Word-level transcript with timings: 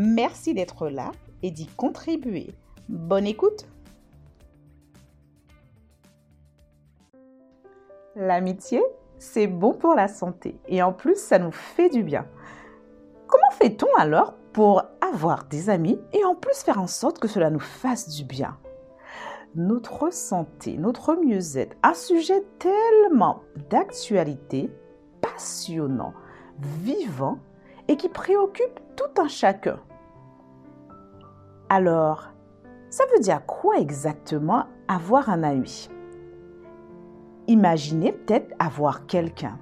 Merci 0.00 0.54
d'être 0.54 0.88
là 0.88 1.10
et 1.42 1.50
d'y 1.50 1.66
contribuer. 1.66 2.54
Bonne 2.88 3.26
écoute 3.26 3.66
L'amitié, 8.14 8.80
c'est 9.18 9.48
bon 9.48 9.72
pour 9.72 9.96
la 9.96 10.06
santé 10.06 10.60
et 10.68 10.84
en 10.84 10.92
plus, 10.92 11.16
ça 11.16 11.40
nous 11.40 11.50
fait 11.50 11.88
du 11.88 12.04
bien. 12.04 12.28
Comment 13.26 13.50
fait-on 13.50 13.92
alors 13.96 14.34
pour 14.52 14.84
avoir 15.00 15.46
des 15.46 15.68
amis 15.68 15.98
et 16.12 16.24
en 16.24 16.36
plus 16.36 16.62
faire 16.62 16.80
en 16.80 16.86
sorte 16.86 17.18
que 17.18 17.26
cela 17.26 17.50
nous 17.50 17.58
fasse 17.58 18.08
du 18.08 18.22
bien? 18.22 18.56
Notre 19.56 20.12
santé, 20.12 20.78
notre 20.78 21.16
mieux-être, 21.16 21.76
un 21.82 21.94
sujet 21.94 22.44
tellement 22.60 23.42
d'actualité, 23.68 24.70
passionnant, 25.20 26.14
vivant 26.84 27.40
et 27.88 27.96
qui 27.96 28.08
préoccupe 28.08 28.80
tout 28.96 29.20
un 29.20 29.28
chacun. 29.28 29.80
Alors, 31.68 32.28
ça 32.90 33.04
veut 33.12 33.20
dire 33.20 33.44
quoi 33.46 33.78
exactement 33.78 34.66
avoir 34.86 35.28
un 35.28 35.42
ami? 35.42 35.90
Imaginez 37.46 38.12
peut-être 38.12 38.54
avoir 38.58 39.06
quelqu'un, 39.06 39.58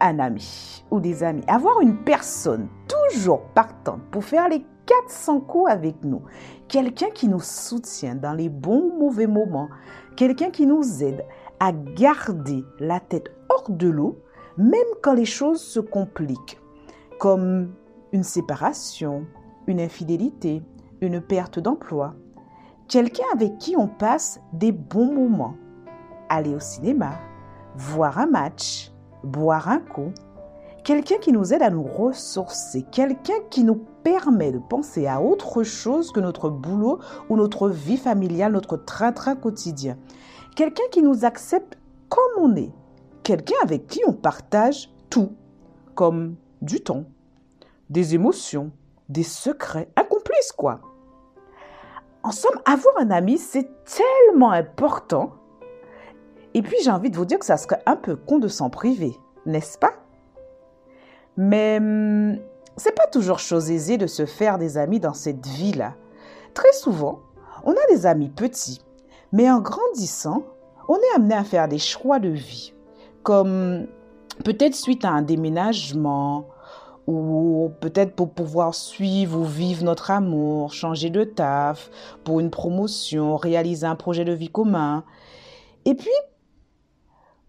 un 0.00 0.18
ami 0.18 0.84
ou 0.90 1.00
des 1.00 1.22
amis, 1.22 1.44
avoir 1.46 1.80
une 1.80 2.02
personne 2.04 2.68
toujours 2.88 3.42
partante 3.54 4.02
pour 4.10 4.24
faire 4.24 4.48
les 4.48 4.64
400 4.86 5.40
coups 5.40 5.70
avec 5.70 6.02
nous, 6.02 6.22
quelqu'un 6.66 7.10
qui 7.10 7.28
nous 7.28 7.40
soutient 7.40 8.16
dans 8.16 8.32
les 8.32 8.48
bons 8.48 8.90
ou 8.92 8.98
mauvais 8.98 9.28
moments, 9.28 9.68
quelqu'un 10.16 10.50
qui 10.50 10.66
nous 10.66 11.04
aide 11.04 11.24
à 11.60 11.72
garder 11.72 12.64
la 12.80 12.98
tête 12.98 13.30
hors 13.48 13.70
de 13.70 13.88
l'eau, 13.88 14.18
même 14.56 14.80
quand 15.02 15.12
les 15.12 15.24
choses 15.24 15.60
se 15.60 15.78
compliquent, 15.78 16.60
comme 17.20 17.74
une 18.12 18.22
séparation, 18.22 19.26
une 19.66 19.78
infidélité, 19.78 20.62
une 21.02 21.20
perte 21.20 21.58
d'emploi, 21.58 22.14
quelqu'un 22.88 23.26
avec 23.34 23.58
qui 23.58 23.76
on 23.76 23.86
passe 23.86 24.40
des 24.54 24.72
bons 24.72 25.12
moments, 25.12 25.54
aller 26.30 26.54
au 26.54 26.60
cinéma, 26.60 27.12
voir 27.76 28.18
un 28.18 28.26
match, 28.26 28.90
boire 29.22 29.68
un 29.68 29.80
coup, 29.80 30.12
quelqu'un 30.82 31.18
qui 31.18 31.30
nous 31.30 31.52
aide 31.52 31.60
à 31.60 31.68
nous 31.68 31.82
ressourcer, 31.82 32.86
quelqu'un 32.90 33.38
qui 33.50 33.64
nous 33.64 33.84
permet 34.02 34.50
de 34.50 34.58
penser 34.58 35.06
à 35.06 35.20
autre 35.20 35.62
chose 35.62 36.12
que 36.12 36.20
notre 36.20 36.48
boulot 36.48 37.00
ou 37.28 37.36
notre 37.36 37.68
vie 37.68 37.98
familiale, 37.98 38.52
notre 38.52 38.78
train-train 38.78 39.36
quotidien, 39.36 39.98
quelqu'un 40.56 40.88
qui 40.90 41.02
nous 41.02 41.26
accepte 41.26 41.76
comme 42.08 42.32
on 42.38 42.56
est, 42.56 42.72
quelqu'un 43.24 43.56
avec 43.62 43.88
qui 43.88 44.00
on 44.06 44.14
partage 44.14 44.90
tout, 45.10 45.32
comme 45.94 46.36
du 46.62 46.80
temps, 46.80 47.04
des 47.88 48.14
émotions, 48.14 48.70
des 49.08 49.22
secrets, 49.22 49.88
un 49.96 50.04
complice 50.04 50.52
quoi. 50.52 50.80
En 52.22 52.32
somme, 52.32 52.60
avoir 52.66 52.94
un 52.98 53.10
ami, 53.10 53.38
c'est 53.38 53.68
tellement 53.84 54.50
important. 54.50 55.32
Et 56.52 56.62
puis, 56.62 56.76
j'ai 56.82 56.90
envie 56.90 57.10
de 57.10 57.16
vous 57.16 57.24
dire 57.24 57.38
que 57.38 57.46
ça 57.46 57.56
serait 57.56 57.82
un 57.86 57.96
peu 57.96 58.14
con 58.14 58.38
de 58.38 58.48
s'en 58.48 58.68
priver, 58.68 59.16
n'est-ce 59.46 59.78
pas? 59.78 59.94
Mais 61.36 61.78
hum, 61.78 62.38
c'est 62.76 62.94
pas 62.94 63.06
toujours 63.06 63.38
chose 63.38 63.70
aisée 63.70 63.96
de 63.96 64.06
se 64.06 64.26
faire 64.26 64.58
des 64.58 64.76
amis 64.76 65.00
dans 65.00 65.14
cette 65.14 65.46
vie-là. 65.46 65.94
Très 66.54 66.72
souvent, 66.72 67.20
on 67.64 67.72
a 67.72 67.86
des 67.90 68.06
amis 68.06 68.28
petits, 68.28 68.82
mais 69.32 69.50
en 69.50 69.60
grandissant, 69.60 70.42
on 70.88 70.96
est 70.96 71.16
amené 71.16 71.34
à 71.34 71.44
faire 71.44 71.68
des 71.68 71.78
choix 71.78 72.18
de 72.18 72.28
vie, 72.28 72.74
comme 73.22 73.86
peut-être 74.44 74.74
suite 74.74 75.04
à 75.04 75.10
un 75.10 75.22
déménagement, 75.22 76.48
ou 77.06 77.70
peut-être 77.80 78.14
pour 78.14 78.30
pouvoir 78.30 78.74
suivre 78.74 79.40
ou 79.40 79.44
vivre 79.44 79.84
notre 79.84 80.10
amour, 80.10 80.72
changer 80.72 81.10
de 81.10 81.24
taf, 81.24 81.90
pour 82.24 82.40
une 82.40 82.50
promotion, 82.50 83.36
réaliser 83.36 83.86
un 83.86 83.96
projet 83.96 84.24
de 84.24 84.32
vie 84.32 84.50
commun. 84.50 85.04
Et 85.84 85.94
puis, 85.94 86.10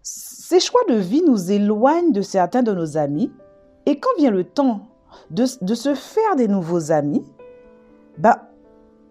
ces 0.02 0.60
choix 0.60 0.82
de 0.88 0.94
vie 0.94 1.22
nous 1.22 1.52
éloignent 1.52 2.12
de 2.12 2.22
certains 2.22 2.62
de 2.62 2.72
nos 2.72 2.96
amis. 2.96 3.30
Et 3.86 3.98
quand 3.98 4.10
vient 4.18 4.30
le 4.30 4.44
temps 4.44 4.88
de, 5.30 5.46
se 5.46 5.94
faire 5.94 6.36
des 6.36 6.48
nouveaux 6.48 6.90
amis, 6.90 7.24
bah, 8.18 8.50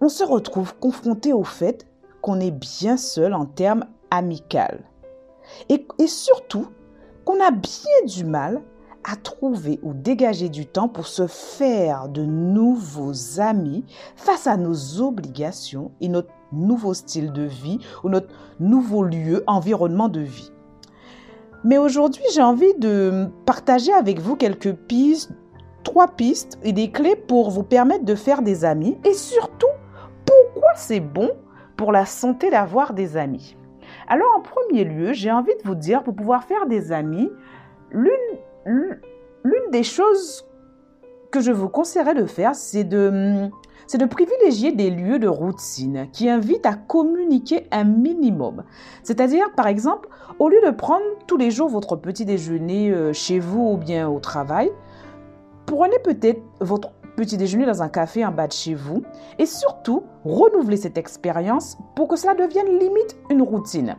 on 0.02 0.10
se 0.10 0.24
retrouve 0.24 0.76
confronté 0.76 1.34
au 1.34 1.44
fait 1.44 1.88
qu'on 2.22 2.40
est 2.40 2.52
bien 2.52 2.98
seul 2.98 3.34
en 3.34 3.46
termes 3.46 3.86
amicaux. 4.10 4.60
Et, 5.70 5.86
et 6.00 6.08
surtout, 6.08 6.68
qu'on 7.26 7.40
a 7.42 7.52
bien 7.52 8.06
du 8.08 8.24
mal 8.24 8.62
à 9.04 9.16
trouver 9.16 9.80
ou 9.84 9.94
dégager 9.94 10.50
du 10.50 10.66
temps 10.66 10.88
pour 10.88 11.08
se 11.08 11.28
faire 11.28 12.08
de 12.08 12.24
nouveaux 12.24 13.40
amis 13.40 13.84
face 14.16 14.48
à 14.48 14.58
nos 14.58 15.02
obligations 15.02 15.92
et 16.02 16.08
notre 16.08 16.32
nouveau 16.52 16.94
style 16.94 17.32
de 17.32 17.44
vie 17.44 17.80
ou 18.04 18.10
notre 18.10 18.34
nouveau 18.60 19.04
lieu, 19.04 19.44
environnement 19.48 20.10
de 20.10 20.22
vie. 20.22 20.52
Mais 21.64 21.78
aujourd'hui, 21.78 22.24
j'ai 22.34 22.42
envie 22.42 22.74
de 22.80 23.28
partager 23.46 23.94
avec 23.94 24.20
vous 24.20 24.36
quelques 24.36 24.74
pistes, 24.74 25.32
trois 25.84 26.08
pistes 26.08 26.58
et 26.64 26.74
des 26.74 26.92
clés 26.92 27.16
pour 27.16 27.50
vous 27.50 27.64
permettre 27.64 28.06
de 28.06 28.16
faire 28.16 28.42
des 28.42 28.66
amis 28.66 28.98
et 29.06 29.14
surtout 29.14 29.68
pourquoi 30.26 30.72
c'est 30.76 31.00
bon 31.00 31.32
pour 31.76 31.92
la 31.92 32.06
santé 32.06 32.50
d'avoir 32.52 32.94
des 32.94 33.18
amis? 33.18 33.56
Alors 34.12 34.28
en 34.36 34.42
premier 34.42 34.84
lieu, 34.84 35.14
j'ai 35.14 35.32
envie 35.32 35.56
de 35.56 35.64
vous 35.64 35.74
dire, 35.74 36.04
pour 36.04 36.14
pouvoir 36.14 36.44
faire 36.44 36.66
des 36.66 36.92
amis, 36.92 37.32
l'une 37.94 38.12
des 39.72 39.84
choses 39.84 40.46
que 41.32 41.40
je 41.40 41.54
vous 41.54 41.70
conseillerais 41.70 42.14
de 42.14 42.26
faire, 42.26 42.54
c'est 42.54 42.84
de, 42.84 43.50
c'est 43.88 44.00
de 44.00 44.06
privilégier 44.06 44.74
des 44.74 44.90
lieux 44.90 45.18
de 45.18 45.30
routine 45.30 46.10
qui 46.12 46.28
invitent 46.28 46.66
à 46.66 46.74
communiquer 46.74 47.68
un 47.72 47.86
minimum. 47.86 48.66
C'est-à-dire, 49.02 49.50
par 49.56 49.68
exemple, 49.68 50.10
au 50.40 50.50
lieu 50.50 50.60
de 50.66 50.72
prendre 50.72 51.06
tous 51.26 51.38
les 51.38 51.50
jours 51.50 51.70
votre 51.70 51.96
petit 51.96 52.26
déjeuner 52.26 52.92
euh, 52.92 53.14
chez 53.14 53.40
vous 53.40 53.76
ou 53.76 53.78
bien 53.78 54.10
au 54.10 54.20
travail, 54.20 54.74
prenez 55.66 56.00
peut-être 56.00 56.42
votre 56.60 56.90
petit 57.16 57.38
déjeuner 57.38 57.66
dans 57.66 57.82
un 57.84 57.90
café 57.90 58.26
en 58.26 58.32
bas 58.32 58.48
de 58.48 58.54
chez 58.54 58.74
vous 58.74 59.04
et 59.40 59.46
surtout 59.46 60.04
renouvelez 60.24 60.78
cette 60.78 60.98
expérience 60.98 61.78
pour 61.96 62.08
que 62.08 62.16
cela 62.16 62.36
devienne 62.36 62.80
limite 62.80 63.18
une 63.30 63.42
routine. 63.42 63.98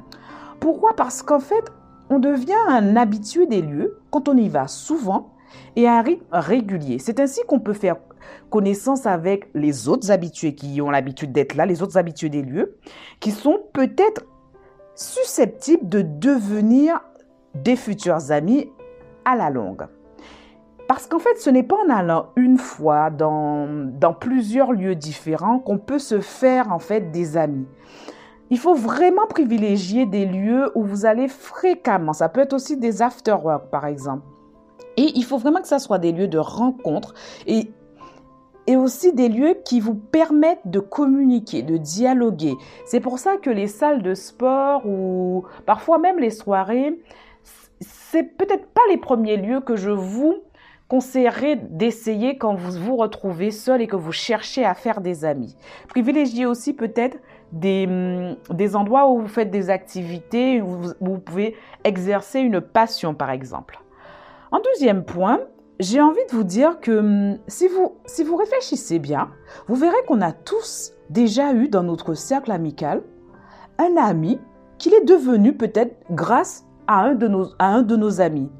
Pourquoi? 0.60 0.94
Parce 0.94 1.22
qu'en 1.22 1.40
fait, 1.40 1.64
on 2.10 2.18
devient 2.18 2.52
un 2.68 2.96
habitué 2.96 3.46
des 3.46 3.62
lieux 3.62 3.98
quand 4.10 4.28
on 4.28 4.36
y 4.36 4.48
va 4.48 4.68
souvent 4.68 5.30
et 5.76 5.86
à 5.86 5.98
un 5.98 6.02
rythme 6.02 6.24
régulier. 6.30 6.98
C'est 6.98 7.20
ainsi 7.20 7.40
qu'on 7.46 7.60
peut 7.60 7.72
faire 7.72 7.96
connaissance 8.50 9.06
avec 9.06 9.48
les 9.54 9.88
autres 9.88 10.10
habitués 10.10 10.54
qui 10.54 10.80
ont 10.80 10.90
l'habitude 10.90 11.32
d'être 11.32 11.54
là, 11.54 11.66
les 11.66 11.82
autres 11.82 11.96
habitués 11.96 12.28
des 12.28 12.42
lieux, 12.42 12.78
qui 13.20 13.30
sont 13.30 13.60
peut-être 13.72 14.24
susceptibles 14.94 15.88
de 15.88 16.02
devenir 16.02 17.00
des 17.54 17.76
futurs 17.76 18.30
amis 18.30 18.70
à 19.24 19.36
la 19.36 19.50
longue. 19.50 19.86
Parce 20.92 21.06
qu'en 21.06 21.20
fait, 21.20 21.38
ce 21.38 21.48
n'est 21.48 21.62
pas 21.62 21.78
en 21.86 21.88
allant 21.88 22.26
une 22.36 22.58
fois 22.58 23.08
dans, 23.08 24.14
plusieurs 24.20 24.72
lieux 24.72 24.94
différents 24.94 25.58
qu'on 25.58 25.78
peut 25.78 25.98
se 25.98 26.20
faire 26.20 26.70
en 26.70 26.78
fait 26.78 27.10
des 27.10 27.38
amis. 27.38 27.66
Il 28.50 28.58
faut 28.58 28.74
vraiment 28.74 29.26
privilégier 29.26 30.04
des 30.04 30.26
lieux 30.26 30.70
où 30.74 30.84
vous 30.84 31.06
allez 31.06 31.28
fréquemment. 31.28 32.12
Ça 32.12 32.28
peut 32.28 32.42
être 32.42 32.52
aussi 32.52 32.76
des 32.76 33.00
after-work, 33.00 33.70
par 33.70 33.86
exemple. 33.86 34.26
Et 34.98 35.12
il 35.14 35.24
faut 35.24 35.38
vraiment 35.38 35.62
que 35.62 35.66
ça 35.66 35.78
soit 35.78 35.98
des 35.98 36.12
lieux 36.12 36.28
de 36.28 36.36
rencontre. 36.36 37.14
Et 37.46 37.70
et 38.66 38.76
aussi 38.76 39.14
des 39.14 39.30
lieux 39.30 39.56
qui 39.64 39.80
vous 39.80 39.94
permettent 39.94 40.66
de 40.66 40.78
communiquer, 40.78 41.62
de 41.62 41.78
dialoguer. 41.78 42.54
C'est 42.84 43.00
pour 43.00 43.18
ça 43.18 43.38
que 43.38 43.48
les 43.48 43.66
salles 43.66 44.02
de 44.02 44.12
sport 44.12 44.86
ou 44.86 45.44
parfois 45.64 45.98
même 45.98 46.18
les 46.18 46.30
soirées, 46.30 47.00
c'est 47.80 48.24
peut-être 48.24 48.66
pas 48.66 48.82
les 48.90 48.98
premiers 48.98 49.38
lieux 49.38 49.60
que 49.60 49.74
je 49.74 49.90
vous 49.90 50.42
conseillerais 50.92 51.56
d'essayer 51.56 52.36
quand 52.36 52.54
vous 52.54 52.78
vous 52.78 52.96
retrouvez 52.96 53.50
seul 53.50 53.80
et 53.80 53.86
que 53.86 53.96
vous 53.96 54.12
cherchez 54.12 54.62
à 54.62 54.74
faire 54.74 55.00
des 55.00 55.24
amis. 55.24 55.56
Privilégiez 55.88 56.44
aussi 56.44 56.74
peut-être 56.74 57.16
des, 57.50 57.86
hum, 57.88 58.36
des 58.54 58.76
endroits 58.76 59.08
où 59.08 59.20
vous 59.20 59.26
faites 59.26 59.50
des 59.50 59.70
activités, 59.70 60.60
où 60.60 60.92
vous, 61.00 61.18
pouvez 61.18 61.56
exercer 61.84 62.40
une 62.40 62.60
passion 62.60 63.14
par 63.14 63.30
exemple. 63.30 63.80
En 64.50 64.60
deuxième 64.60 65.02
point, 65.02 65.40
j'ai 65.80 66.02
envie 66.02 66.26
de 66.30 66.36
vous 66.36 66.44
dire 66.44 66.78
que 66.78 66.98
hum, 66.98 67.38
si 67.46 67.68
vous, 67.68 67.94
si 68.04 68.22
vous 68.22 68.36
réfléchissez 68.36 68.98
bien, 68.98 69.30
vous 69.68 69.76
verrez 69.76 70.04
qu'on 70.06 70.20
a 70.20 70.32
tous 70.32 70.92
déjà 71.08 71.54
eu 71.54 71.68
dans 71.68 71.84
notre 71.84 72.12
cercle 72.12 72.52
amical 72.52 73.00
un 73.78 73.96
ami 73.96 74.38
qu'il 74.76 74.92
est 74.92 75.06
devenu 75.06 75.56
peut-être 75.56 75.96
grâce 76.10 76.66
à 76.86 77.00
un, 77.00 77.14
de 77.14 77.28
nos, 77.28 77.48
à 77.58 77.68
un 77.68 77.80
de 77.80 77.96
nos 77.96 78.20
amis. 78.20 78.50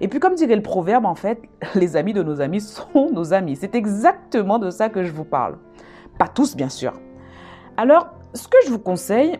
Et 0.00 0.08
puis 0.08 0.20
comme 0.20 0.34
dirait 0.34 0.56
le 0.56 0.62
proverbe, 0.62 1.06
en 1.06 1.14
fait, 1.14 1.40
les 1.74 1.96
amis 1.96 2.12
de 2.12 2.22
nos 2.22 2.40
amis 2.40 2.60
sont 2.60 3.10
nos 3.12 3.32
amis. 3.32 3.56
C'est 3.56 3.74
exactement 3.74 4.58
de 4.58 4.70
ça 4.70 4.88
que 4.88 5.04
je 5.04 5.12
vous 5.12 5.24
parle. 5.24 5.58
Pas 6.18 6.28
tous, 6.28 6.56
bien 6.56 6.68
sûr. 6.68 6.92
Alors, 7.76 8.08
ce 8.34 8.48
que 8.48 8.56
je 8.64 8.70
vous 8.70 8.78
conseille, 8.78 9.38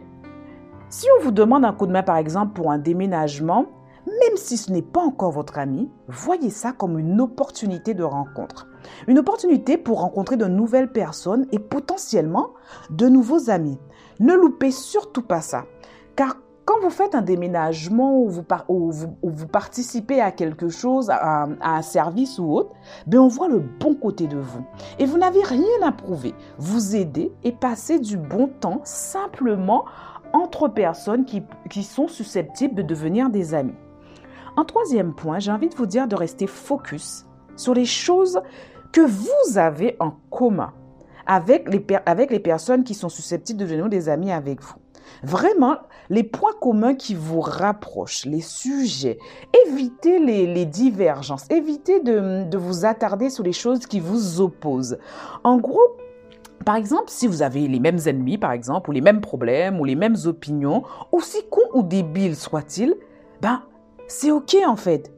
si 0.89 1.07
on 1.19 1.23
vous 1.23 1.31
demande 1.31 1.65
un 1.65 1.73
coup 1.73 1.87
de 1.87 1.93
main, 1.93 2.03
par 2.03 2.17
exemple, 2.17 2.53
pour 2.53 2.71
un 2.71 2.79
déménagement, 2.79 3.67
même 4.07 4.37
si 4.37 4.57
ce 4.57 4.71
n'est 4.71 4.83
pas 4.83 5.01
encore 5.01 5.33
votre 5.33 5.59
ami, 5.59 5.91
voyez 6.07 6.51
ça 6.51 6.73
comme 6.73 6.99
une 6.99 7.21
opportunité 7.21 7.93
de 7.93 8.05
rencontre. 8.05 8.69
Une 9.09 9.19
opportunité 9.19 9.77
pour 9.77 10.01
rencontrer 10.01 10.37
de 10.37 10.47
nouvelles 10.47 10.93
personnes 10.93 11.47
et 11.51 11.59
potentiellement 11.59 12.51
de 12.91 13.09
nouveaux 13.09 13.51
amis. 13.51 13.79
Ne 14.21 14.35
loupez 14.35 14.71
surtout 14.71 15.23
pas 15.23 15.41
ça. 15.41 15.65
Car 16.15 16.37
quand 16.67 16.81
vous 16.81 16.91
faites 16.91 17.15
un 17.15 17.23
déménagement 17.23 18.19
ou 18.19 18.29
vous, 18.29 19.47
participez 19.47 20.21
à 20.21 20.33
quelque 20.33 20.69
chose, 20.69 21.09
à, 21.11 21.47
un 21.63 21.83
service 21.83 22.41
ou 22.41 22.53
autre, 22.53 22.75
ben 23.07 23.21
on 23.21 23.29
voit 23.29 23.49
le 23.49 23.61
bon 23.61 23.95
côté 23.95 24.27
de 24.27 24.37
vous. 24.37 24.65
Et 24.99 25.07
vous 25.07 25.17
n'avez 25.17 25.43
rien 25.45 25.83
à 25.85 25.93
prouver. 25.93 26.35
Vous 26.59 26.97
aidez 26.97 27.33
et 27.45 27.53
passez 27.53 28.01
du 28.01 28.17
bon 28.17 28.49
temps 28.49 28.81
simplement 28.83 29.85
entre 30.33 30.67
personnes 30.67 31.25
qui, 31.25 31.45
qui 31.71 31.85
sont 31.85 32.09
susceptibles 32.09 32.75
de 32.75 32.83
devenir 32.83 33.31
des 33.31 33.55
amis. 33.55 33.77
En 34.57 34.65
troisième 34.65 35.15
point, 35.15 35.39
j'ai 35.39 35.53
envie 35.53 35.69
de 35.69 35.77
vous 35.77 35.87
dire 35.87 36.09
de 36.09 36.17
rester 36.17 36.49
focus 36.49 37.27
sur 37.55 37.75
les 37.75 37.85
choses 37.85 38.41
que 38.91 39.03
vous 39.03 39.57
avez 39.57 39.97
en 40.01 40.11
commun 40.31 40.73
avec 41.27 41.69
les, 41.69 41.85
avec 42.07 42.31
les 42.31 42.41
personnes 42.41 42.83
qui 42.83 42.95
sont 42.95 43.09
susceptibles 43.09 43.61
de 43.61 43.65
devenir 43.65 43.89
des 43.89 44.09
amis 44.09 44.33
avec 44.33 44.63
vous. 44.63 44.77
Vraiment, 45.23 45.77
les 46.11 46.23
points 46.23 46.55
communs 46.61 46.95
qui 46.95 47.15
vous 47.15 47.41
rapprochent, 47.41 48.25
les 48.25 48.41
sujets. 48.41 49.19
Évitez 49.67 50.19
les, 50.19 50.65
divergences. 50.65 51.47
Évitez 51.51 52.01
de, 52.01 52.57
vous 52.57 52.85
attarder 52.85 53.31
sur 53.31 53.45
les 53.45 53.53
choses 53.53 53.87
qui 53.87 54.01
vous 54.01 54.41
opposent. 54.41 54.99
En 55.45 55.59
gros, 55.59 55.97
par 56.65 56.77
exemple, 56.77 57.07
si 57.09 57.27
vous 57.27 57.43
avez 57.43 57.69
les 57.69 57.81
mêmes 57.81 57.99
ennemis, 58.07 58.39
par 58.39 58.53
exemple, 58.53 58.91
ou 58.91 58.93
les 58.93 59.01
mêmes 59.01 59.21
problèmes, 59.21 59.81
ou 59.81 59.85
les 59.85 59.95
mêmes 59.95 60.17
opinions, 60.25 60.83
aussi 61.13 61.39
cons 61.51 61.61
ou 61.75 61.83
débiles 61.83 62.37
soient-ils, 62.37 62.95
ben, 63.41 63.63
c'est 64.09 64.31
ok 64.31 64.57
en 64.67 64.77
fait. 64.77 65.13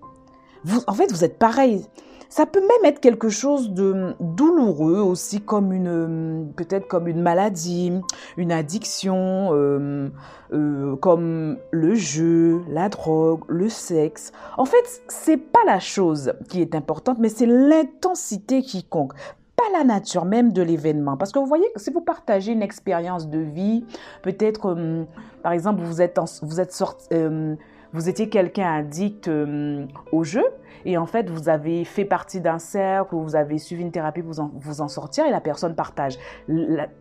Vous, 0.65 0.83
en 0.87 0.93
fait, 0.93 1.11
vous 1.11 1.25
êtes 1.25 1.39
pareil. 1.39 1.87
Ça 2.29 2.45
peut 2.45 2.61
même 2.61 2.85
être 2.85 3.01
quelque 3.01 3.31
chose 3.31 3.71
de 3.71 4.15
douloureux 4.21 5.01
aussi, 5.01 5.41
comme 5.41 5.73
une 5.73 6.53
peut-être 6.57 6.87
comme 6.87 7.09
une 7.09 7.23
maladie, 7.23 7.91
une 8.37 8.53
addiction, 8.53 9.51
euh, 9.53 10.11
euh, 10.53 10.95
comme 10.97 11.57
le 11.71 11.95
jeu, 11.95 12.63
la 12.69 12.91
drogue, 12.91 13.41
le 13.49 13.71
sexe. 13.71 14.33
En 14.59 14.67
fait, 14.67 15.03
c'est 15.09 15.39
pas 15.39 15.65
la 15.67 15.81
chose 15.81 16.35
qui 16.51 16.61
est 16.61 16.75
importante, 16.75 17.17
mais 17.19 17.31
c'est 17.31 17.47
l'intensité 17.47 18.63
qui 18.63 18.85
compte 18.85 19.13
pas 19.57 19.77
la 19.77 19.83
nature 19.83 20.25
même 20.25 20.53
de 20.53 20.63
l'événement. 20.63 21.17
Parce 21.17 21.33
que 21.33 21.39
vous 21.39 21.47
voyez, 21.47 21.67
si 21.77 21.91
vous 21.91 22.01
partagez 22.01 22.53
une 22.53 22.63
expérience 22.63 23.29
de 23.29 23.41
vie, 23.41 23.85
peut-être, 24.23 24.67
euh, 24.67 25.05
par 25.43 25.53
exemple, 25.53 25.83
vous 25.83 26.01
êtes, 26.03 26.21
vous 26.43 26.61
êtes 26.61 26.73
sorti, 26.73 27.09
vous 27.93 28.09
étiez 28.09 28.29
quelqu'un 28.29 28.75
addict 28.75 29.29
euh, 29.29 29.87
au 30.13 30.25
jeu 30.25 30.45
et 30.85 30.97
en 30.99 31.07
fait 31.07 31.31
vous 31.31 31.49
avez 31.49 31.85
fait 31.85 32.05
partie 32.05 32.41
d'un 32.41 32.59
cercle 32.59 33.15
ou 33.15 33.23
vous 33.23 33.37
avez 33.37 33.59
suivi 33.59 33.83
une 33.83 33.91
thérapie 33.91 34.23
pour 34.23 34.51
vous 34.55 34.81
en, 34.81 34.89
sortir 34.89 35.27
et 35.27 35.31
la 35.31 35.41
personne 35.41 35.75
partage 35.75 36.19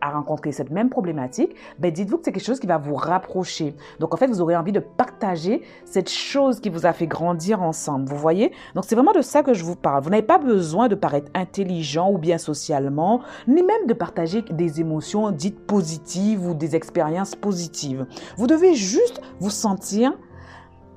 a 0.00 0.10
rencontré 0.10 0.52
cette 0.52 0.70
même 0.70 0.90
problématique, 0.90 1.54
ben 1.78 1.92
dites-vous 1.92 2.18
que 2.18 2.24
c'est 2.24 2.32
quelque 2.32 2.44
chose 2.44 2.60
qui 2.60 2.66
va 2.66 2.78
vous 2.78 2.94
rapprocher. 2.94 3.74
Donc 3.98 4.14
en 4.14 4.16
fait 4.16 4.26
vous 4.26 4.40
aurez 4.40 4.56
envie 4.56 4.72
de 4.72 4.80
partager 4.80 5.62
cette 5.84 6.10
chose 6.10 6.60
qui 6.60 6.70
vous 6.70 6.86
a 6.86 6.92
fait 6.92 7.06
grandir 7.06 7.62
ensemble. 7.62 8.08
Vous 8.08 8.16
voyez? 8.16 8.52
Donc 8.74 8.84
c'est 8.86 8.94
vraiment 8.94 9.12
de 9.12 9.22
ça 9.22 9.42
que 9.42 9.54
je 9.54 9.64
vous 9.64 9.76
parle. 9.76 10.02
Vous 10.02 10.10
n'avez 10.10 10.22
pas 10.22 10.38
besoin 10.38 10.88
de 10.88 10.94
paraître 10.94 11.30
intelligent 11.34 12.10
ou 12.10 12.18
bien 12.18 12.38
socialement, 12.38 13.20
ni 13.46 13.62
même 13.62 13.86
de 13.86 13.94
partager 13.94 14.42
des 14.42 14.80
émotions 14.80 15.30
dites 15.30 15.66
positives 15.66 16.46
ou 16.46 16.54
des 16.54 16.76
expériences 16.76 17.34
positives. 17.34 18.06
Vous 18.36 18.46
devez 18.46 18.74
juste 18.74 19.20
vous 19.40 19.50
sentir 19.50 20.12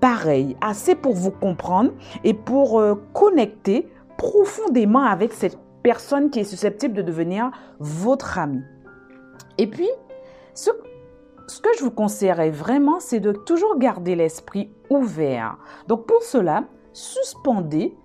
pareil, 0.01 0.57
assez 0.59 0.95
pour 0.95 1.13
vous 1.13 1.31
comprendre 1.31 1.91
et 2.25 2.33
pour 2.33 2.79
euh, 2.79 2.95
connecter 3.13 3.87
profondément 4.17 5.03
avec 5.03 5.31
cette 5.31 5.57
personne 5.83 6.29
qui 6.29 6.39
est 6.39 6.43
susceptible 6.43 6.93
de 6.93 7.01
devenir 7.01 7.51
votre 7.79 8.37
ami. 8.37 8.61
Et 9.57 9.67
puis, 9.67 9.89
ce, 10.53 10.71
ce 11.47 11.61
que 11.61 11.69
je 11.77 11.83
vous 11.83 11.91
conseillerais 11.91 12.49
vraiment, 12.49 12.99
c'est 12.99 13.19
de 13.19 13.31
toujours 13.31 13.77
garder 13.77 14.15
l'esprit 14.15 14.71
ouvert. 14.89 15.57
Donc 15.87 16.05
pour 16.05 16.23
cela, 16.23 16.65
suspendez 16.93 17.95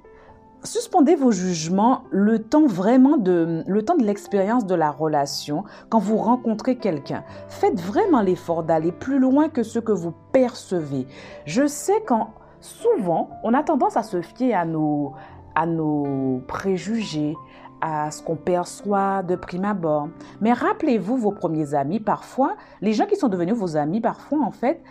suspendez 0.66 1.14
vos 1.14 1.32
jugements 1.32 2.02
le 2.10 2.40
temps 2.40 2.66
vraiment 2.66 3.16
de 3.16 3.62
le 3.66 3.84
temps 3.84 3.96
de 3.96 4.04
l'expérience 4.04 4.66
de 4.66 4.74
la 4.74 4.90
relation 4.90 5.64
quand 5.88 5.98
vous 5.98 6.16
rencontrez 6.16 6.76
quelqu'un. 6.76 7.24
Faites 7.48 7.80
vraiment 7.80 8.20
l'effort 8.20 8.62
d'aller 8.62 8.92
plus 8.92 9.18
loin 9.18 9.48
que 9.48 9.62
ce 9.62 9.78
que 9.78 9.92
vous 9.92 10.12
percevez. 10.32 11.06
Je 11.44 11.66
sais 11.66 12.02
quand 12.06 12.30
souvent 12.60 13.30
on 13.44 13.54
a 13.54 13.62
tendance 13.62 13.96
à 13.96 14.02
se 14.02 14.20
fier 14.20 14.54
à 14.54 14.64
nos 14.64 15.12
à 15.54 15.64
nos 15.64 16.42
préjugés, 16.46 17.34
à 17.80 18.10
ce 18.10 18.22
qu'on 18.22 18.36
perçoit 18.36 19.22
de 19.22 19.36
prime 19.36 19.64
abord. 19.64 20.08
Mais 20.40 20.52
rappelez-vous 20.52 21.16
vos 21.16 21.32
premiers 21.32 21.74
amis, 21.74 21.98
parfois, 21.98 22.56
les 22.82 22.92
gens 22.92 23.06
qui 23.06 23.16
sont 23.16 23.28
devenus 23.28 23.54
vos 23.54 23.76
amis, 23.76 24.00
parfois, 24.00 24.40
en 24.40 24.50
fait, 24.50 24.82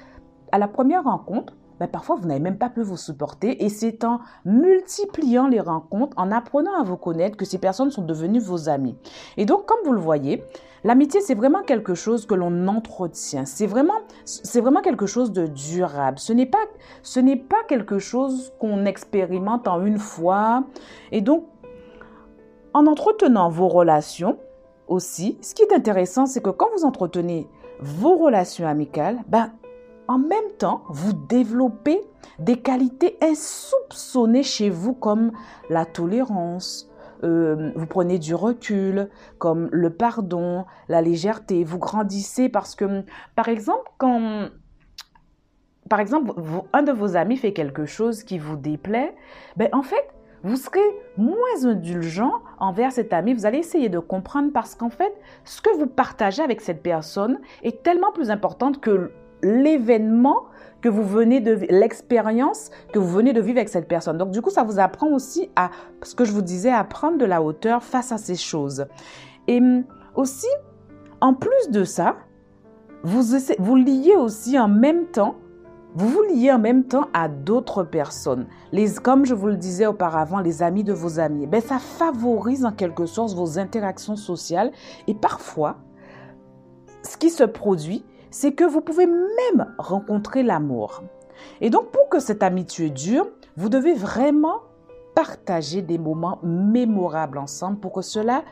à 0.51 0.57
la 0.57 0.67
première 0.67 1.03
rencontre, 1.03 1.53
ben, 1.79 1.88
parfois 1.88 2.15
vous 2.15 2.27
n'avez 2.27 2.39
même 2.39 2.58
pas 2.58 2.70
pu 2.70 2.82
vous 2.82 2.98
supporter 2.98 3.63
et 3.63 3.70
c'est 3.70 4.03
en 4.03 4.20
multipliant 4.46 5.48
les 5.48 5.60
rencontres, 5.60 6.17
en 6.17 6.32
apprenant 6.32 6.74
à 6.79 6.84
vous 6.84 6.98
connaître 6.98 7.38
que 7.38 7.46
ces 7.46 7.58
personnes 7.58 7.91
sont 7.91 8.03
devenues 8.03 8.39
vos 8.39 8.70
amis. 8.70 8.96
Et 9.38 9.46
donc, 9.46 9.65
comme 9.65 9.79
vous 9.86 9.94
le 9.94 10.00
voyez, 10.00 10.44
l'amitié 10.84 11.22
c'est 11.22 11.36
vraiment 11.36 11.63
quelque 11.63 11.96
chose 11.96 12.25
que 12.25 12.36
l'on 12.36 12.67
entretient. 12.67 13.46
C'est 13.46 13.67
vraiment, 13.67 14.00
vraiment 14.55 14.82
quelque 14.82 15.05
chose 15.05 15.32
de 15.32 15.48
durable. 15.48 16.20
Ce 16.20 16.34
n'est 16.34 16.46
pas, 16.46 16.65
pas 17.50 17.63
quelque 17.67 18.00
chose 18.00 18.53
qu'on 18.60 18.86
expérimente 18.86 19.67
en 19.67 19.86
une 19.86 20.00
fois. 20.00 20.63
Et 21.12 21.22
donc, 21.22 21.46
en 22.74 22.88
entretenant 22.88 23.50
vos 23.50 23.67
relations 23.67 24.38
aussi, 24.88 25.38
ce 25.41 25.55
qui 25.55 25.63
est 25.63 25.74
intéressant, 25.74 26.25
c'est 26.25 26.41
que 26.41 26.50
quand 26.50 26.67
vous 26.75 26.86
entretenez 26.86 27.48
vos 27.79 28.17
relations 28.17 28.67
amicales, 28.67 29.20
ben, 29.27 29.51
en 30.07 30.19
même 30.19 30.51
temps, 30.57 30.83
vous 30.89 31.13
développez 31.13 32.01
des 32.39 32.57
qualités 32.57 33.17
insoupçonnées 33.21 34.43
chez 34.43 34.69
vous 34.69 34.93
comme 34.93 35.31
la 35.69 35.85
tolérance, 35.85 36.89
euh, 37.24 37.71
vous 37.75 37.88
prenez 37.88 38.19
du 38.19 38.35
recul, 38.35 39.09
comme 39.38 39.69
le 39.71 39.89
pardon, 39.89 40.65
la 40.89 41.01
légèreté, 41.01 41.63
vous 41.63 41.79
grandissez 41.79 42.50
parce 42.50 42.75
que, 42.75 43.03
par 43.35 43.47
exemple, 43.50 43.89
quand, 43.97 44.50
par 45.89 46.00
exemple, 46.00 46.33
un 46.74 46.83
de 46.83 46.91
vos 46.91 47.15
amis 47.15 47.38
fait 47.38 47.53
quelque 47.53 47.85
chose 47.85 48.24
qui 48.24 48.38
vous 48.38 48.57
déplaît, 48.57 49.15
ben 49.55 49.69
en 49.71 49.81
fait, 49.81 50.07
vous 50.43 50.57
serez 50.57 50.79
moins 51.17 51.65
indulgent 51.65 52.43
envers 52.59 52.91
cet 52.91 53.13
ami. 53.13 53.33
Vous 53.33 53.47
allez 53.47 53.57
essayer 53.57 53.89
de 53.89 53.97
comprendre 53.97 54.51
parce 54.53 54.75
qu'en 54.75 54.91
fait, 54.91 55.12
ce 55.43 55.59
que 55.62 55.75
vous 55.75 55.88
partagez 55.88 56.43
avec 56.43 56.62
cette 56.62 56.83
personne 56.83 57.39
est 57.63 57.81
tellement 57.81 58.12
plus 58.12 58.29
important 58.29 58.71
que 58.71 59.12
l'événement 59.41 60.45
que 60.81 60.89
vous 60.89 61.03
venez 61.03 61.41
de 61.41 61.53
l'expérience 61.69 62.69
que 62.93 62.99
vous 62.99 63.09
venez 63.09 63.33
de 63.33 63.41
vivre 63.41 63.57
avec 63.57 63.69
cette 63.69 63.87
personne. 63.87 64.17
Donc 64.17 64.31
du 64.31 64.41
coup, 64.41 64.49
ça 64.49 64.63
vous 64.63 64.79
apprend 64.79 65.07
aussi 65.07 65.49
à 65.55 65.71
ce 66.03 66.15
que 66.15 66.25
je 66.25 66.31
vous 66.31 66.41
disais 66.41 66.71
à 66.71 66.83
prendre 66.83 67.17
de 67.17 67.25
la 67.25 67.41
hauteur 67.41 67.83
face 67.83 68.11
à 68.11 68.17
ces 68.17 68.35
choses. 68.35 68.85
Et 69.47 69.59
hum, 69.59 69.83
aussi 70.15 70.47
en 71.21 71.33
plus 71.33 71.69
de 71.71 71.83
ça, 71.83 72.17
vous 73.03 73.23
vous 73.59 73.75
liez 73.75 74.15
aussi 74.15 74.59
en 74.59 74.67
même 74.67 75.05
temps 75.07 75.35
vous 75.95 76.09
vous 76.09 76.23
liez 76.23 76.51
en 76.51 76.59
même 76.59 76.83
temps 76.83 77.07
à 77.13 77.29
d'autres 77.29 77.83
personnes. 77.83 78.47
Les, 78.73 78.95
comme 78.95 79.25
je 79.25 79.33
vous 79.33 79.47
le 79.47 79.55
disais 79.55 79.85
auparavant, 79.85 80.41
les 80.41 80.61
amis 80.61 80.83
de 80.83 80.91
vos 80.91 81.19
amis. 81.19 81.47
Ben, 81.47 81.61
ça 81.61 81.79
favorise 81.79 82.65
en 82.65 82.73
quelque 82.73 83.05
sorte 83.05 83.33
vos 83.33 83.57
interactions 83.57 84.17
sociales. 84.17 84.73
Et 85.07 85.13
parfois, 85.13 85.77
ce 87.01 87.15
qui 87.15 87.29
se 87.29 87.45
produit, 87.45 88.03
c'est 88.35 88.51
que 88.51 88.65
vous 88.65 88.81
pouvez 88.81 89.05
même 89.07 89.73
rencontrer 89.77 90.43
l'amour. 90.43 91.03
Et 91.61 91.69
donc, 91.69 91.91
pour 91.91 92.09
que 92.09 92.19
cette 92.19 92.43
amitié 92.43 92.89
dure, 92.89 93.29
vous 93.55 93.69
devez 93.69 93.93
vraiment 93.93 94.59
partager 95.15 95.81
des 95.81 95.97
moments 95.97 96.39
mémorables 96.43 97.37
ensemble 97.37 97.79
pour 97.79 97.93
que 97.93 98.01
cela, 98.01 98.43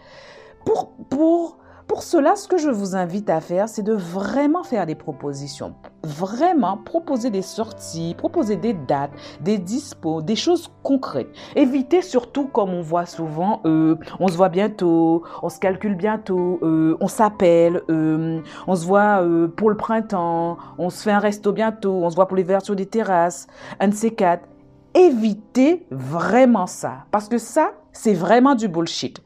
pour, 0.66 0.94
pour 1.10 1.58
pour 1.88 2.04
cela, 2.04 2.36
ce 2.36 2.48
que 2.48 2.58
je 2.58 2.70
vous 2.70 2.96
invite 2.96 3.30
à 3.30 3.42
faire, 3.42 3.68
c'est 3.70 3.84
de 3.84 3.94
vraiment 3.94 4.64
faire 4.64 4.86
des 4.86 4.96
propositions. 4.96 5.76
Vraiment 6.04 6.78
proposer 6.78 7.30
des 7.30 7.42
sorties, 7.42 8.16
proposer 8.18 8.56
des 8.56 8.74
dates, 8.74 9.12
des 9.42 9.58
dispos, 9.58 10.22
des 10.22 10.36
choses 10.36 10.72
concrètes. 10.82 11.30
Évitez 11.56 12.02
surtout, 12.02 12.48
comme 12.48 12.74
on 12.74 12.82
voit 12.82 13.06
souvent, 13.06 13.62
euh, 13.66 13.96
on 14.20 14.28
se 14.28 14.38
voit 14.38 14.50
bientôt, 14.50 15.24
on 15.42 15.50
se 15.50 15.60
calcule 15.60 15.96
bientôt, 15.96 16.60
euh, 16.64 16.98
on 17.00 17.08
s'appelle, 17.08 17.82
euh, 17.90 18.42
on 18.68 18.76
se 18.76 18.86
voit 18.86 19.24
pour 19.56 19.70
le 19.70 19.78
printemps, 19.78 20.58
on 20.78 20.90
se 20.90 21.04
fait 21.04 21.12
un 21.12 21.20
resto 21.20 21.52
bientôt, 21.52 21.94
on 22.04 22.10
se 22.10 22.16
voit 22.16 22.28
pour 22.28 22.38
les 22.38 22.44
vertus 22.44 22.76
des 22.76 22.86
terrasses, 22.86 23.48
un 23.80 23.90
de 23.90 23.94
ces 23.94 24.12
quatre. 24.12 24.48
Évitez 24.96 25.86
vraiment 25.92 26.68
ça, 26.68 27.06
parce 27.12 27.28
que 27.28 27.38
ça, 27.38 27.72
c'est 27.92 28.14
vraiment 28.14 28.56
du 28.56 28.68
bullshit. 28.68 29.22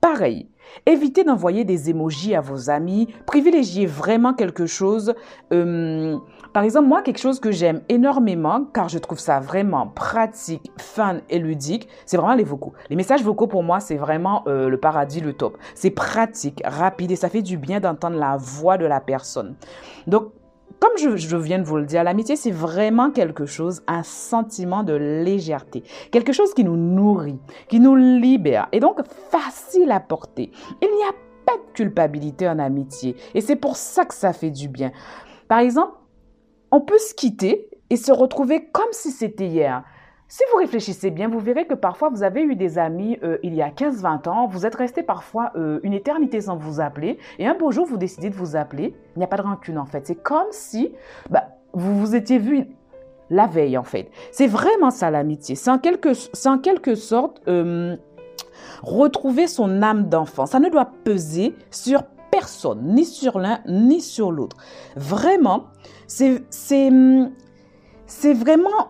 Pareil, 0.00 0.48
Évitez 0.86 1.24
d'envoyer 1.24 1.64
des 1.64 1.90
émojis 1.90 2.34
à 2.34 2.40
vos 2.40 2.70
amis. 2.70 3.08
Privilégiez 3.26 3.86
vraiment 3.86 4.34
quelque 4.34 4.66
chose. 4.66 5.14
Euh, 5.52 6.16
par 6.52 6.62
exemple, 6.62 6.88
moi, 6.88 7.02
quelque 7.02 7.18
chose 7.18 7.40
que 7.40 7.50
j'aime 7.50 7.82
énormément, 7.88 8.64
car 8.72 8.88
je 8.88 8.98
trouve 8.98 9.18
ça 9.18 9.40
vraiment 9.40 9.86
pratique, 9.86 10.70
fun 10.78 11.18
et 11.28 11.38
ludique, 11.38 11.88
c'est 12.06 12.16
vraiment 12.16 12.34
les 12.34 12.44
vocaux. 12.44 12.72
Les 12.90 12.96
messages 12.96 13.22
vocaux, 13.22 13.46
pour 13.46 13.62
moi, 13.62 13.80
c'est 13.80 13.96
vraiment 13.96 14.42
euh, 14.46 14.68
le 14.68 14.78
paradis, 14.78 15.20
le 15.20 15.32
top. 15.32 15.58
C'est 15.74 15.90
pratique, 15.90 16.62
rapide 16.64 17.10
et 17.10 17.16
ça 17.16 17.28
fait 17.28 17.42
du 17.42 17.56
bien 17.56 17.80
d'entendre 17.80 18.16
la 18.16 18.36
voix 18.36 18.78
de 18.78 18.86
la 18.86 19.00
personne. 19.00 19.54
Donc, 20.06 20.32
comme 20.80 20.92
je, 20.96 21.36
viens 21.36 21.58
de 21.58 21.64
vous 21.64 21.76
le 21.76 21.86
dire, 21.86 22.04
l'amitié, 22.04 22.36
c'est 22.36 22.50
vraiment 22.50 23.10
quelque 23.10 23.46
chose, 23.46 23.82
un 23.86 24.02
sentiment 24.02 24.82
de 24.82 24.94
légèreté, 24.94 25.82
quelque 26.12 26.32
chose 26.32 26.54
qui 26.54 26.64
nous 26.64 26.76
nourrit, 26.76 27.38
qui 27.68 27.80
nous 27.80 27.96
libère, 27.96 28.68
et 28.72 28.80
donc 28.80 29.00
facile 29.30 29.90
à 29.90 30.00
porter. 30.00 30.50
Il 30.80 30.88
n'y 30.88 31.04
a 31.04 31.12
pas 31.46 31.56
de 31.56 31.72
culpabilité 31.72 32.48
en 32.48 32.58
amitié, 32.58 33.16
et 33.34 33.40
c'est 33.40 33.56
pour 33.56 33.76
ça 33.76 34.04
que 34.04 34.14
ça 34.14 34.32
fait 34.32 34.50
du 34.50 34.68
bien. 34.68 34.92
Par 35.48 35.58
exemple, 35.58 35.94
on 36.70 36.80
peut 36.80 36.98
se 36.98 37.14
quitter 37.14 37.68
et 37.90 37.96
se 37.96 38.12
retrouver 38.12 38.66
comme 38.70 38.92
si 38.92 39.10
c'était 39.10 39.48
hier. 39.48 39.82
Si 40.30 40.42
vous 40.52 40.58
réfléchissez 40.58 41.10
bien, 41.10 41.26
vous 41.26 41.38
verrez 41.38 41.66
que 41.66 41.72
parfois 41.72 42.10
vous 42.10 42.22
avez 42.22 42.42
eu 42.42 42.54
des 42.54 42.76
amis 42.76 43.18
euh, 43.22 43.38
il 43.42 43.54
y 43.54 43.62
a 43.62 43.70
15-20 43.70 44.28
ans, 44.28 44.46
vous 44.46 44.66
êtes 44.66 44.74
resté 44.74 45.02
parfois 45.02 45.52
euh, 45.56 45.80
une 45.82 45.94
éternité 45.94 46.42
sans 46.42 46.56
vous 46.56 46.82
appeler, 46.82 47.18
et 47.38 47.46
un 47.46 47.54
beau 47.54 47.70
jour 47.70 47.86
vous 47.86 47.96
décidez 47.96 48.28
de 48.28 48.34
vous 48.34 48.54
appeler. 48.54 48.94
Il 49.16 49.20
n'y 49.20 49.24
a 49.24 49.26
pas 49.26 49.38
de 49.38 49.42
rancune 49.42 49.78
en 49.78 49.86
fait. 49.86 50.06
C'est 50.06 50.22
comme 50.22 50.48
si 50.50 50.92
bah, 51.30 51.48
vous 51.72 51.98
vous 51.98 52.14
étiez 52.14 52.38
vu 52.38 52.66
la 53.30 53.46
veille 53.46 53.78
en 53.78 53.84
fait. 53.84 54.10
C'est 54.30 54.46
vraiment 54.46 54.90
ça 54.90 55.10
l'amitié. 55.10 55.54
C'est 55.54 55.70
en, 55.70 55.78
quelque, 55.78 56.10
en 56.46 56.58
quelque 56.58 56.94
sorte 56.94 57.40
euh, 57.48 57.96
retrouver 58.82 59.46
son 59.46 59.80
âme 59.80 60.10
d'enfant. 60.10 60.44
Ça 60.44 60.60
ne 60.60 60.68
doit 60.68 60.90
peser 61.04 61.54
sur 61.70 62.02
personne, 62.30 62.82
ni 62.84 63.06
sur 63.06 63.38
l'un, 63.38 63.60
ni 63.66 64.02
sur 64.02 64.30
l'autre. 64.30 64.58
Vraiment, 64.94 65.68
c'est 66.06 66.42
vraiment 68.34 68.88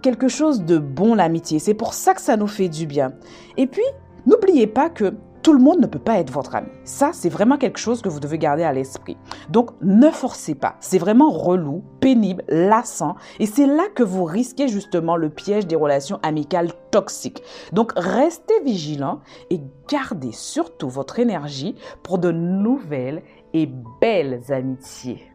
quelque 0.00 0.28
chose 0.28 0.64
de 0.64 0.78
bon 0.78 1.14
l'amitié. 1.14 1.58
C'est 1.58 1.74
pour 1.74 1.94
ça 1.94 2.14
que 2.14 2.20
ça 2.20 2.36
nous 2.36 2.46
fait 2.46 2.68
du 2.68 2.86
bien. 2.86 3.12
Et 3.56 3.66
puis, 3.66 3.84
n'oubliez 4.26 4.66
pas 4.66 4.90
que 4.90 5.14
tout 5.42 5.52
le 5.52 5.58
monde 5.58 5.80
ne 5.80 5.86
peut 5.86 5.98
pas 5.98 6.18
être 6.18 6.30
votre 6.30 6.54
ami. 6.54 6.68
Ça, 6.84 7.10
c'est 7.12 7.28
vraiment 7.28 7.56
quelque 7.56 7.78
chose 7.78 8.02
que 8.02 8.08
vous 8.08 8.20
devez 8.20 8.38
garder 8.38 8.62
à 8.62 8.72
l'esprit. 8.72 9.16
Donc, 9.48 9.70
ne 9.80 10.10
forcez 10.10 10.54
pas. 10.54 10.76
C'est 10.80 10.98
vraiment 10.98 11.30
relou, 11.30 11.82
pénible, 12.00 12.44
lassant. 12.48 13.14
Et 13.38 13.46
c'est 13.46 13.66
là 13.66 13.84
que 13.94 14.02
vous 14.02 14.24
risquez 14.24 14.68
justement 14.68 15.16
le 15.16 15.30
piège 15.30 15.66
des 15.66 15.76
relations 15.76 16.20
amicales 16.22 16.72
toxiques. 16.90 17.42
Donc, 17.72 17.92
restez 17.96 18.60
vigilant 18.64 19.20
et 19.48 19.60
gardez 19.88 20.32
surtout 20.32 20.88
votre 20.88 21.18
énergie 21.18 21.74
pour 22.02 22.18
de 22.18 22.30
nouvelles 22.30 23.22
et 23.54 23.68
belles 24.00 24.42
amitiés. 24.50 25.29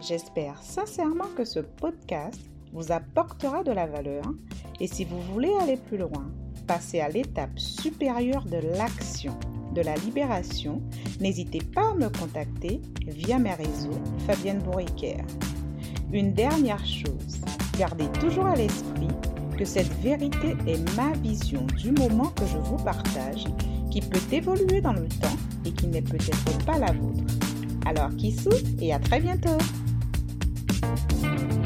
J'espère 0.00 0.62
sincèrement 0.62 1.28
que 1.36 1.44
ce 1.44 1.60
podcast 1.60 2.40
vous 2.72 2.92
apportera 2.92 3.64
de 3.64 3.72
la 3.72 3.86
valeur 3.86 4.24
et 4.78 4.86
si 4.86 5.04
vous 5.04 5.20
voulez 5.32 5.52
aller 5.60 5.78
plus 5.78 5.96
loin, 5.96 6.30
passer 6.66 7.00
à 7.00 7.08
l'étape 7.08 7.58
supérieure 7.58 8.44
de 8.44 8.58
l'action, 8.76 9.38
de 9.74 9.80
la 9.80 9.94
libération, 9.96 10.82
n'hésitez 11.20 11.60
pas 11.60 11.92
à 11.92 11.94
me 11.94 12.08
contacter 12.08 12.82
via 13.06 13.38
mes 13.38 13.54
réseaux 13.54 13.98
Fabienne 14.26 14.58
Bourriquer. 14.58 15.16
Une 16.12 16.34
dernière 16.34 16.84
chose, 16.84 17.40
gardez 17.78 18.08
toujours 18.20 18.46
à 18.46 18.56
l'esprit 18.56 19.08
que 19.56 19.64
cette 19.64 19.92
vérité 20.02 20.54
est 20.66 20.96
ma 20.96 21.12
vision 21.12 21.66
du 21.78 21.92
moment 21.92 22.28
que 22.36 22.44
je 22.46 22.58
vous 22.58 22.76
partage, 22.84 23.46
qui 23.90 24.02
peut 24.02 24.34
évoluer 24.34 24.82
dans 24.82 24.92
le 24.92 25.08
temps 25.08 25.36
et 25.64 25.72
qui 25.72 25.86
n'est 25.86 26.02
peut-être 26.02 26.64
pas 26.66 26.78
la 26.78 26.92
vôtre. 26.92 27.24
Alors, 27.86 28.14
qui 28.16 28.36
et 28.80 28.92
à 28.92 28.98
très 28.98 29.20
bientôt 29.20 29.56
Thank 31.18 31.52
you. 31.52 31.65